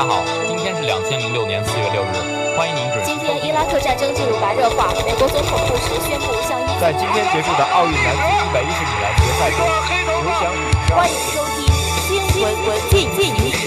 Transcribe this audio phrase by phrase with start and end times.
[0.00, 3.10] 家好，今天是两千零六年四月六日，欢迎您准时。
[3.10, 6.80] 今天伊拉克战争进入白热化，美国总统布什宣布向伊。
[6.80, 9.60] 在今天结束的奥运男子一百一十米栏决赛中，
[10.22, 10.56] 刘翔宇。
[10.96, 11.68] 欢迎收听
[12.08, 13.60] 新闻闻进进行时。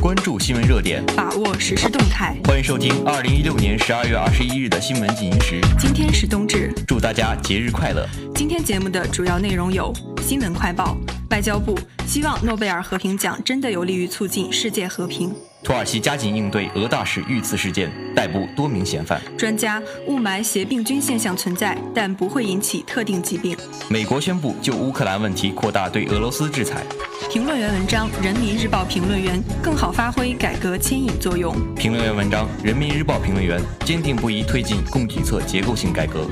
[0.00, 2.34] 关注新闻热点，把握实时动态。
[2.44, 5.60] 欢迎收听二零一六年十二月二十一日的新闻进行时。
[5.78, 8.08] 今天是冬至，祝大家节日快乐。
[8.34, 10.96] 今天节目的主要内容有：新闻快报，
[11.32, 11.74] 外交部
[12.06, 15.34] 希望诺贝尔和平奖真的有利于促进世界和平。
[15.64, 19.18] 土耳其加紧应对俄大使遇刺事件，逮捕多名嫌犯。
[19.38, 23.56] 专家雾霾携病菌现象存在，但不会引起特定疾病。
[23.88, 26.84] 美国宣布就乌克兰问题扩大对俄罗斯制裁。
[27.30, 31.56] 评论员文章：人民日报评论员更好发挥改革牵引作用。
[31.74, 36.26] 评论员文章：人民日报评论员坚定不移推进供给侧结构性改革。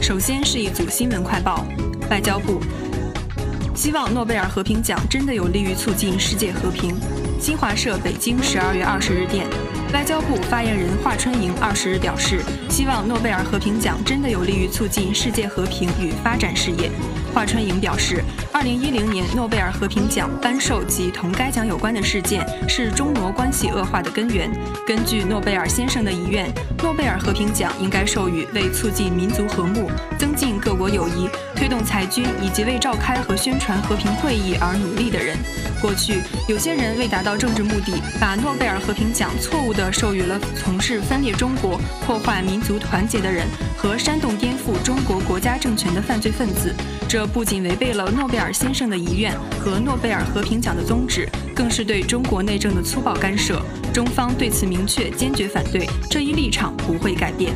[0.00, 1.66] 首先是一组新闻快报，
[2.08, 2.60] 外交部
[3.80, 6.94] 希望诺贝尔和平奖真的有利于促进世界和平。
[7.40, 9.46] 新华社北京十二月二十日电，
[9.92, 16.90] 外交部发言人华春莹二十日表示，希望诺贝尔和平奖真的有利于促进世界和平与发展事业。
[17.34, 24.50] 华春莹表示，二零一零年诺贝尔和平奖颁授及同该奖有关的事件是中挪关系恶化的根源。
[24.86, 26.48] 根据诺贝尔先生的遗愿，
[26.82, 35.36] 诺贝尔和平奖应该授予为促进民族和睦、增进各国友谊、推动裁军以及为召开和宣传和平会议而努力的人。
[35.80, 43.46] 过去，有些人为达到政治目的，把诺贝尔和平奖错误的的授予了从事分裂中国、破坏民族团结的人
[43.78, 46.74] 和煽动颠覆中国国家政权的犯罪分子。
[47.08, 53.60] 这不仅违背了诺贝尔先生的遗愿和诺贝尔和平奖的宗旨，更是对中国内政的粗暴干涉。
[53.92, 57.54] 中方对此明确坚决反对，这一立场不会改变。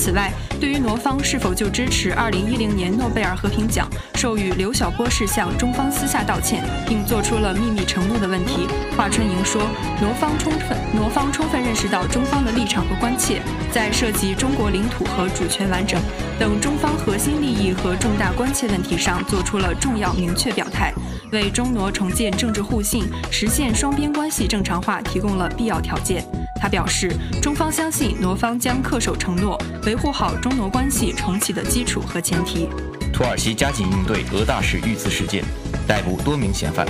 [0.00, 8.66] 此外，对于挪方是否就支持2010年诺贝尔和平奖授予刘晓波事向中方私下道歉，并做出了秘密承诺的问题，
[8.96, 9.60] 华春莹说，
[10.00, 16.00] 挪方充分挪方充分认识到中方的立场和关切，在涉及中国领土和主权完整
[16.38, 20.94] 等中方核心利益和重大关切问题上做出了重要明确表态，
[21.30, 26.24] 为中挪重建政治互信、实现双边关系正常化提供了必要条件。
[26.60, 27.10] 他表示，
[27.40, 32.68] 中方相信挪方将恪守承诺，维护好中挪关系重启的基础和前提。
[33.14, 35.42] 土耳其加紧应对俄大使遇刺事件，
[35.88, 36.86] 逮捕多名嫌犯。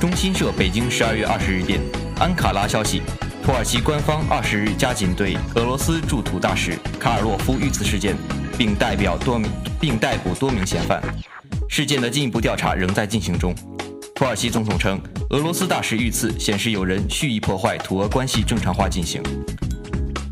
[0.00, 1.80] 中新社北京十二月二十日电，
[2.20, 3.02] 安卡拉消息，
[3.44, 8.16] 土耳其官方二十日加紧对俄罗斯驻土大使卡尔洛夫遇刺事件，
[8.56, 9.50] 并代表多名
[9.80, 11.02] 并逮捕多名嫌犯。
[11.68, 13.52] 事件的进一步调查仍在进行中。
[14.14, 19.20] 土耳其总统称，俄罗斯大使遇刺显示有人蓄意破坏土俄关系正常化进行。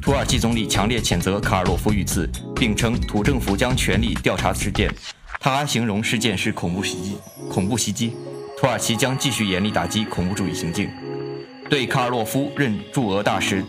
[0.01, 4.89] 土耳其总理强烈谴责卡尔洛夫遇刺，并称土政府将全力调查事件。
[5.41, 7.17] 他还形容事件是恐怖袭击。
[7.51, 8.15] 恐怖袭击，
[8.57, 10.89] 土耳其将继续严厉打击恐怖主义行径。
[11.69, 13.65] 对卡尔洛夫任驻俄大使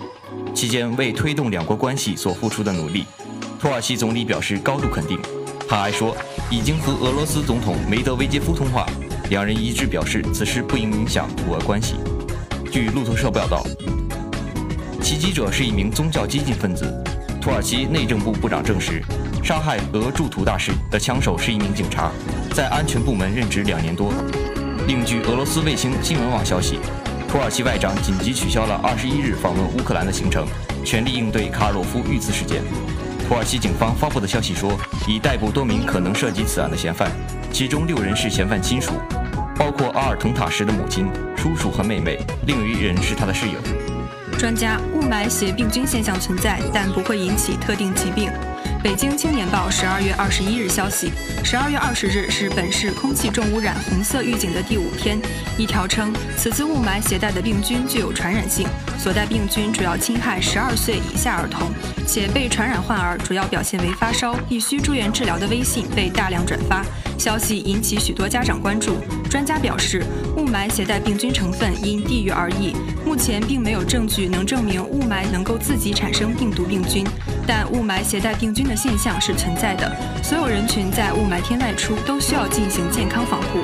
[0.54, 3.06] 期间为推动两国关系所付出的努力，
[3.60, 5.20] 土耳其总理表示高度肯定。
[5.68, 6.16] 他还说，
[6.52, 8.86] 已经和俄罗斯总统梅德韦杰夫通话，
[9.34, 11.96] 两人一致表示此事不应影响土俄关系。
[12.72, 13.66] 据路透社报道。
[15.02, 16.86] 袭击者是一名宗教激进分子。
[17.42, 19.02] 土耳其内政部部长证实，
[19.44, 22.12] 杀害俄驻土大使的枪手是一名警察，
[22.54, 24.14] 在安全部门任职两年多。
[24.86, 26.78] 另据俄罗斯卫星新闻网消息，
[27.28, 30.46] 土耳其外长紧急取消了二十一日访问乌克兰的行程，
[30.86, 32.62] 全力应对卡尔洛夫遇刺事件。
[33.28, 34.78] 土耳其警方发布的消息说，
[35.08, 37.12] 已逮捕多名可能涉及此案的嫌犯，
[37.52, 38.92] 其中六人是嫌犯亲属，
[39.58, 43.54] 包括阿尔滕塔什的母亲、叔叔和妹妹，另一人是他的室友。
[44.38, 48.30] 专家雾霾携病菌现象存在，但不会引起特定疾病。
[48.84, 51.10] 北京青年报十二月二十一日消息，
[51.42, 55.18] 十二月二十日是本市空气重污染红色预警的第五天。
[55.58, 61.72] 一条称，此次雾霾携带的病菌具有传染性，所带病菌主要侵害十二岁以下儿童，
[62.06, 66.84] 且被传染患儿主要表现为发烧，必须住院治疗的微信被大量转发。
[67.18, 68.98] 消息引起许多家长关注。
[69.30, 70.04] 专家表示，
[70.38, 72.76] 雾霾携带病菌成分因地域而异，
[73.06, 77.06] 目前并没有证据能证明雾霾能够自己产生病毒病菌，
[77.48, 79.92] 但雾霾携带病菌的现象是存在的。
[80.22, 83.60] 所有人群在雾霾天外出都需要进行健康防护。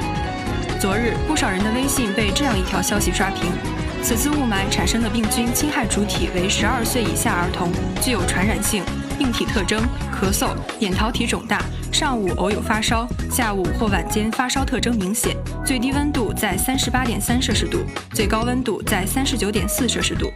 [0.80, 3.52] 昨日，不少人的微信被这样一条消息刷屏：
[4.02, 7.70] 此次雾霾产生的病菌侵害主体为十二岁以下儿童，
[8.02, 8.84] 具有传染性。
[9.18, 11.62] 病体特征：咳嗽、扁桃体肿大，
[11.92, 15.36] 上午偶有发烧，下午或晚间发烧特征明显，
[15.66, 17.80] 最低温度在三十八点三摄氏度，
[18.14, 20.32] 最高温度在三十九点四摄氏度。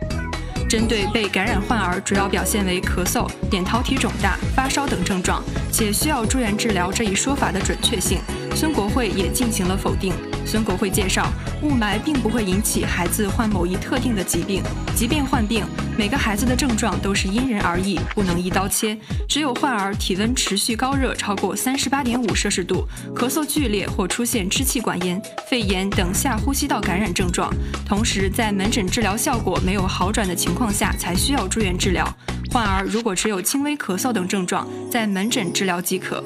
[0.70, 8.20] 针对被感染患儿，主要表现为咳嗽、扁桃体肿大、发烧等症状，且需要住院治疗这一说法的准确性，
[8.56, 10.14] 孙国慧也进行了否定。
[10.46, 14.62] 孙国慧介绍，雾霾并不会引起孩子患某一特定的疾病，
[14.96, 15.64] 即便患病，
[15.98, 18.98] 每个孩子的症状都是因人而异，不能一刀切。
[19.28, 22.86] 只有患儿体温持续高热超过三十八点五摄氏度，
[23.16, 27.52] 咳嗽剧烈或出现支气管炎、肺炎等下呼吸道感染症状，
[27.88, 32.06] 同时在门诊治疗效果没有好转的情况下，才需要住院治疗。
[32.52, 36.24] 患儿如果只有轻微咳嗽等症状，在门诊治疗即可。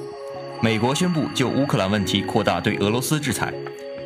[0.63, 3.53] 美国宣布就乌克兰问题扩大对俄罗斯制裁。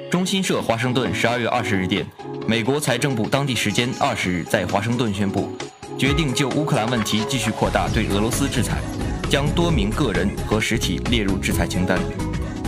[0.10, 2.06] 中新社华盛顿十二月二十日电，
[2.46, 5.56] 美国财政部当地时间二十日在华盛顿宣布，
[5.98, 8.80] 决定就乌克兰问题继续扩大对俄罗斯制裁，
[9.30, 11.98] 将多名个人和实体列入制裁清单。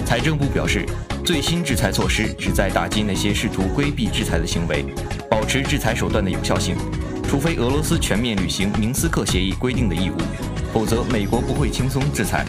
[0.05, 0.85] 财政部表示，
[1.25, 4.85] 最新制裁措施旨在打击那些试图规避制裁的行为，
[5.29, 6.77] 保持制裁手段的有效性。
[7.27, 10.17] 除非俄罗斯全面履行明斯克协议规定的义务，
[10.71, 12.45] 否则美国不会轻松制裁。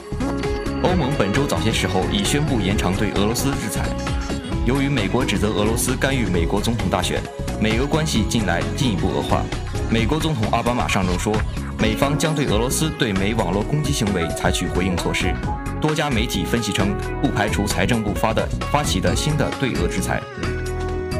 [0.85, 3.87] 欧盟本周早些时候已宣布延长对俄罗斯制裁。
[4.67, 7.23] 由于美国指责俄罗斯干预美国总统大选，
[7.59, 9.43] 美俄关系近来进一步恶化。
[9.91, 11.35] 美国总统奥巴马上周说，
[11.79, 15.35] 美方将对俄罗斯对美网络攻击行为采取回应措施。
[15.81, 20.23] 多家媒体分析称，不排除财政部发的发起的新的对俄制裁。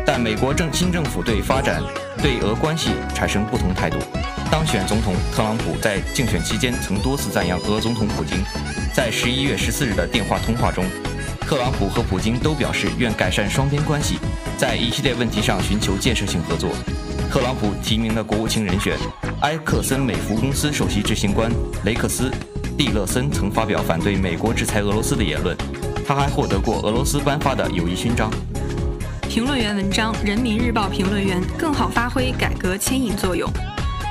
[0.07, 1.83] 但美国政新政府对发展
[2.19, 3.97] 对俄关系产生不同态度。
[4.51, 8.37] 当选总统特朗普在竞选期间曾多次赞扬俄总统普京。
[8.95, 10.85] 在十一月十四日的电话通话中。
[11.41, 14.19] 特朗普和普京都表示愿改善双边关系，
[14.57, 16.71] 在一系列问题上寻求建设性合作。
[17.29, 18.97] 特朗普提名的国务卿人选
[19.41, 21.51] 埃克森美孚公司首席执行官
[21.85, 22.31] 雷克斯·
[22.79, 25.57] 蒂勒森曾发表反对美国制裁俄罗斯的言论。
[26.07, 28.31] 他还获得过俄罗斯颁发的友谊勋章。
[29.29, 33.51] 评论员文章：人民日报评论员更好发挥改革牵引作用。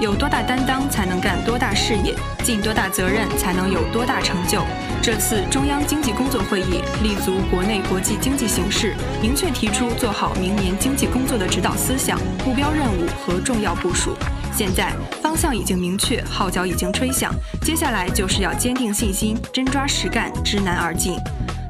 [0.01, 2.13] 有多大担当，才能干多大事业；
[2.43, 4.61] 尽多大责任，才能有多大成就。
[5.01, 14.15] 这次中央经济工作会议立足国内国际经济形势，明确提出做好明年经济工作的指导思想、目标任务和重要部署。
[14.55, 14.91] 现在
[15.21, 21.17] 方向已经明确，号角已经吹响，接下来就是要坚定信心，真抓实干，知难而进。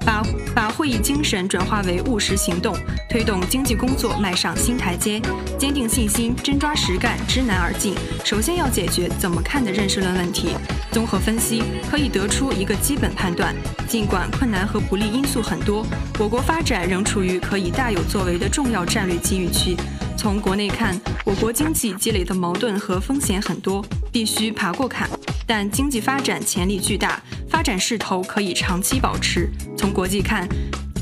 [0.06, 0.24] 把
[0.54, 2.76] 把会议精神转化为务实行动，
[3.10, 5.22] 推动经济工作迈上新台阶。
[5.58, 7.96] 坚定信心，真抓实干，知难而进。
[8.24, 10.50] 首先要解决怎么看的认识论问题。
[10.92, 13.56] 综合分析，可以得出一个基本判断：
[13.88, 15.86] 尽管困难和不利因素很多，
[16.20, 19.76] 我国发展仍处于可以大有作为的重要战略机遇区。
[20.18, 25.10] 从国内看，我国经济积累的矛盾和风险很多，必须爬过坎。
[25.46, 29.50] 但经济发展潜力巨大，发展势头可以长期保持。
[29.78, 30.48] 从国际看，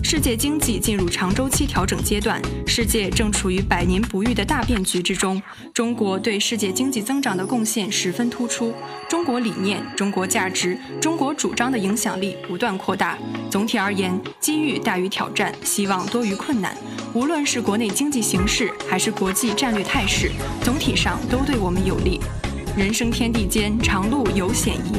[0.04, 5.42] 世界经济进入长周期调整阶段，世界正处于百年不遇的大变局之中。
[5.74, 8.74] 中国对世界经济增长的贡献十分突出，
[9.08, 13.18] 中国理念、中国价值、中国主张的影响力不断扩大。
[13.50, 16.76] 总体而言，机遇大于挑战，希望多于困难。
[17.14, 20.32] 无论是国内经济形势，还是国际战略态势，
[20.64, 22.20] 总体上都对我们有利。
[22.78, 24.94] 人生天地间，长路有险夷。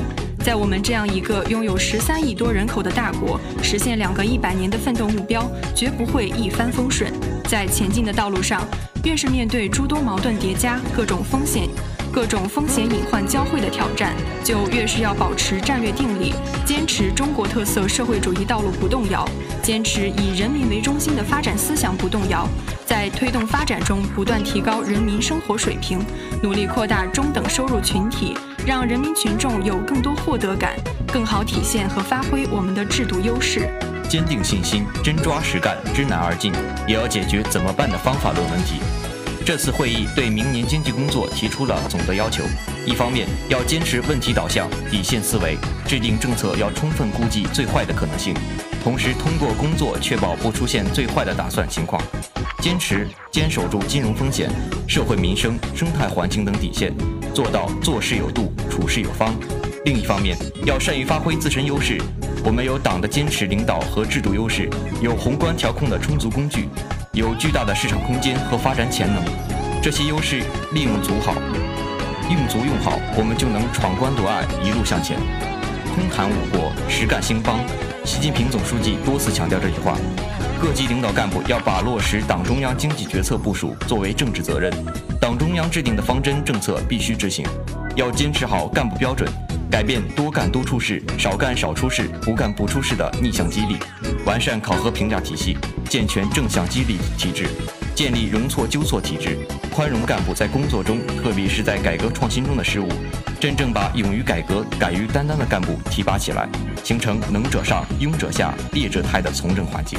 [0.44, 7.10] 在我们这样一个拥有十三亿多人口的大国，实现两个一百年的奋斗目标，绝不会一帆风顺。
[7.44, 8.62] 在前进的道路上，
[9.04, 11.66] 越是面对诸多矛盾叠加、各种风险、
[12.12, 19.26] 各种风险隐患交汇的挑战，就越是要保持战略定力，坚持中国特色社会主义道路不动摇，
[19.62, 22.46] 坚持以人民为中心的发展思想不动摇。
[22.84, 26.04] 在推动发展中不断提高人民生活水平，
[26.42, 30.74] 努力扩大中等收入群体，让人民群众有更多获得感，
[31.10, 33.70] 更好体现和发挥我们的制度优势。
[34.06, 36.52] 坚定信心，真抓实干，知难而进，
[36.86, 38.80] 也要解决怎么办的方法论问题。
[39.44, 42.44] 这次会议对明年经济工作提出了总的要求：
[42.86, 48.32] 一方面要坚持问题导向、底线思维，制定政策要充分估计最坏的可能性，
[48.84, 52.00] 同时通过工作确保不出现最坏的打算情况。
[52.60, 54.48] 坚持坚守住金融风险、
[54.86, 56.94] 社会民生、生态环境等底线，
[57.34, 59.34] 做到做事有度、处事有方。
[59.84, 62.00] 另一方面，要善于发挥自身优势。
[62.44, 64.70] 我们有党的坚持领导和制度优势，
[65.00, 66.68] 有宏观调控的充足工具，
[67.14, 69.22] 有巨大的市场空间和发展潜能。
[69.82, 70.42] 这些优势
[70.72, 71.34] 利用足好，
[72.30, 75.18] 用足用好，我们就能闯关夺爱，一路向前。
[75.94, 77.58] 空谈误国，实干兴邦。
[78.02, 79.94] 习近平总书记多次强调这句话。
[80.58, 84.72] 各级领导干部要把落实党中央经济决策部署作为政治责任，
[85.20, 87.44] 党中央制定的方针政策必须执行，
[87.94, 89.28] 要坚持好干部标准，
[89.70, 93.76] 改变多干多出事、少干少出事、不干不出事的逆向激励，
[94.24, 95.56] 完善考核评价体系，
[95.88, 97.48] 健全正向激励体制，
[97.92, 99.36] 建立容错纠错体制，
[99.68, 102.86] 宽容干部在工作中，特别是在改革创新中的失误，
[103.40, 106.48] 真正把勇于改革、敢于担当的干部提拔起来，
[106.84, 109.98] 形成能者上、庸者下、劣者汰的从政环境。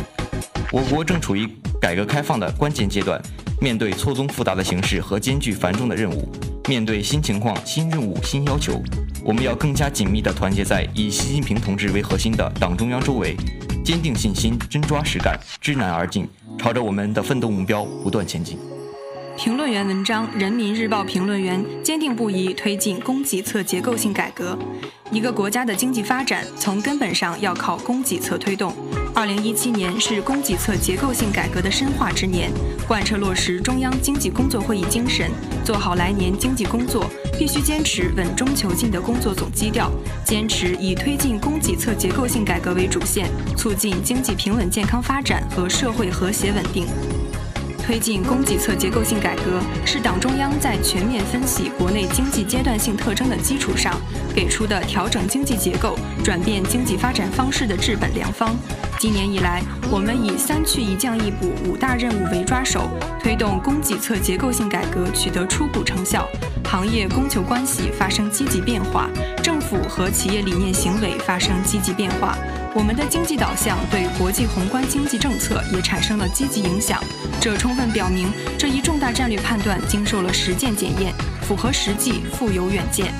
[0.72, 1.46] 我国正处于
[1.82, 3.22] 改革开放的关键阶段，
[3.60, 6.32] 面对错综复杂的形势和艰巨繁重的任务，
[6.70, 8.82] 面对新情况、新任务、新要求，
[9.22, 13.36] 我们要更加紧密地团结在以习近平同志为核心的党中央周围，
[13.84, 16.26] 坚定信心，真抓实干，知难而进，
[16.58, 18.58] 朝着我们的奋斗目标不断前进。
[19.36, 24.58] 评论员文章：人民日报评论员坚定不移推进供给侧结构性改革。
[25.12, 28.74] 一个国家的经济发展，从根本上要靠供给侧推动。
[29.16, 32.52] 二零一七年是供给侧结构性改革的深化之年，
[32.88, 35.30] 贯彻落实中央经济工作会议精神，
[35.64, 37.06] 做好来年经济工作，
[37.38, 39.92] 必须坚持稳中求进的工作总基调，
[40.26, 46.88] 坚持以推进供给侧结构性改革为主线，促进经济平稳健康发展和社会和谐稳定。
[47.86, 53.94] 推进供给侧结构性改革，是党中央在全面分析国内经济阶段性特征的基础上
[54.34, 58.56] 给出的调整经济结构、转变经济发展方式的治本良方。
[59.04, 62.90] 今年以来，我们以“三去一降一补”五大任务为抓手，
[63.22, 66.26] 推动供给侧结构性改革取得初步成效，
[66.64, 69.10] 行业供求关系发生积极变化，
[69.44, 72.38] 政府和企业理念行为发生积极变化。
[72.74, 76.98] 我们的经济导向对国际宏观经济政策也产生了积极影响，
[77.42, 83.14] 这充分表明这一重大战略判断经受了实践检验，符合实际，富有远见。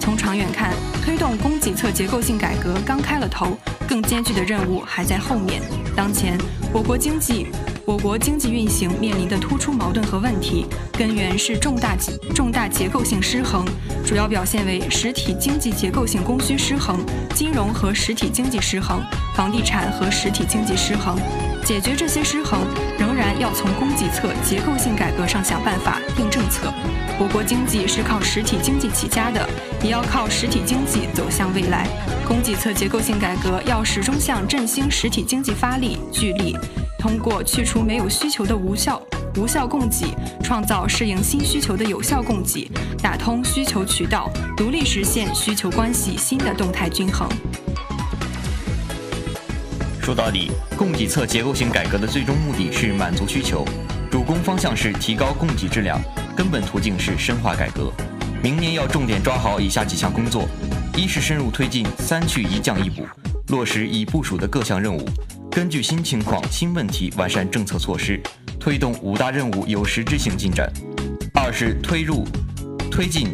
[0.00, 0.72] 从长远看，
[1.04, 3.56] 推动供给侧结构性改革刚开了头，
[3.94, 5.62] 更艰巨的任务还在后面。
[5.94, 6.36] 当前，
[6.72, 7.46] 我国经济。
[7.86, 11.94] 我国经济运行面临的突出矛盾和问题，根源是重大
[12.34, 13.64] 重大结构性失衡，
[14.04, 16.98] 主要表现为实体经济结构性供需失衡、
[17.34, 19.00] 金融和实体经济失衡、
[19.36, 21.16] 房地产和实体经济失衡。
[21.62, 22.62] 解决这些失衡，
[23.38, 26.72] 要从供给侧结构性改革上想办法、定政策。
[27.18, 29.48] 我国经济是靠实体经济起家的，
[29.82, 31.86] 也要靠实体经济走向未来。
[32.26, 36.56] 供给侧结构性改革要始终向振兴实体经济发力、聚力。
[36.98, 39.00] 通过去除没有需求的无效
[39.36, 40.06] 无效供给，
[40.42, 42.70] 创造适应新需求的有效供给，
[43.02, 47.28] 打通需求渠道，独立实现需求关系新的动态均衡。
[50.04, 53.64] 说到底，供给侧结构性改革的最终目的是满足需求，
[54.10, 55.98] 主攻方向是提高供给质量，
[56.36, 57.90] 根本途径是深化改革。
[58.42, 60.46] 明年要重点抓好以下几项工作：
[60.94, 63.06] 一是深入推进“三去一降一补”，
[63.48, 65.08] 落实已部署的各项任务。
[65.50, 68.20] 根据新情况、新问题完善政策措施，
[68.60, 70.70] 推动五大任务有实质性进展。
[71.32, 72.28] 二是推入、
[72.90, 73.28] 推进，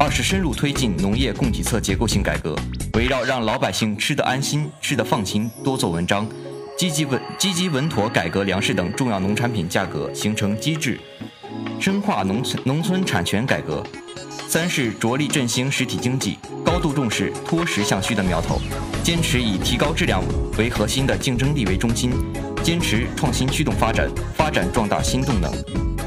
[0.00, 2.56] 二是深入推进农业供给侧结构性改革，
[2.98, 6.28] 围绕让老百姓吃得安心、吃得放心多做文章，
[6.76, 10.98] 积极稳、积极稳妥改革粮食等重要农产品价格形成机制，
[11.78, 13.84] 深化农村农村产权改革。
[14.48, 18.60] 三是着力振兴实体经济，高度重视脱实向虚的苗头，
[19.04, 20.20] 坚持以提高质量
[20.58, 22.10] 为核心的竞争力为中心，
[22.64, 25.52] 坚持创新驱动发展，发展壮大新动能，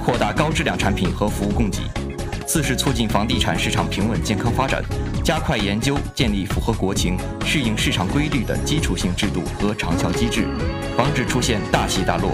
[0.04, 1.80] 扩大高质量产品和服务供给。
[2.46, 4.84] 四是促进房地产市场平稳健康发展，
[5.24, 10.48] 加快研究建立符合国情、适应市场规律的基础性制度和长效机制，
[10.98, 12.32] 防止出现大起大落。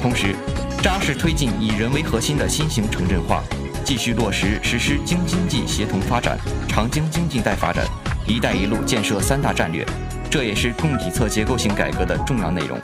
[0.00, 0.34] 同时，
[0.80, 3.42] 扎实推进以人为核心的新型城镇化。
[3.84, 6.38] 继续落实实施京津冀协同发展、
[6.68, 7.84] 长江经济带发展、
[8.24, 9.84] 一带一路建设三大战略，
[10.30, 12.78] 这也是供给侧结构性改革的重要内容。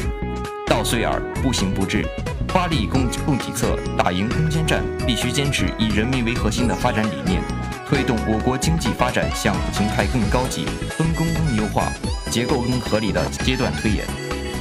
[0.66, 2.04] 道虽耳，不行不治。
[2.49, 7.40] 发力供供给侧，打赢攻坚战，必须坚持以人民为核心的发展理念，
[7.88, 11.90] 推动我国经济发展向形态更高级、分工更优化、
[12.30, 14.04] 结构更合理的阶段推演。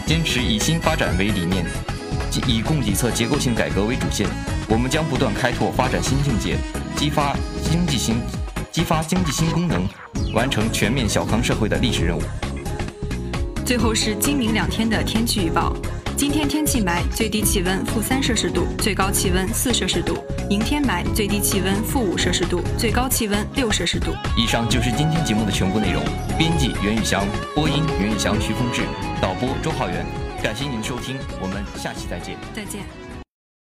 [0.06, 1.66] 坚持以新发展为理念，
[2.48, 4.30] 以供给侧结构性改革为主线。
[4.70, 6.56] 我们将不断开拓发展新境界，
[6.96, 7.36] 激发
[7.70, 8.16] 经济新
[8.72, 9.86] 激发经济新功能，
[10.34, 12.22] 完成全面小康社会的历史任务。
[13.66, 15.76] 最后是今明两天的天气预报：
[16.18, 20.16] 今天天气霾，最低气温负三摄氏度，最高气温四摄氏度；
[20.50, 24.12] 明天霾，最低气温负五摄氏度，最高气温六摄氏度。
[24.36, 26.02] 以上就是今天节目的全部内容。
[26.36, 28.82] 编辑袁宇翔，播音袁宇翔、徐峰志，
[29.22, 30.04] 导播周浩源。
[30.42, 32.36] 感谢您的收听，我们下期再见。
[32.52, 33.07] 再见。